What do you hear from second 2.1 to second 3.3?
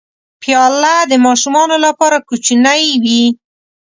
کوچنۍ وي.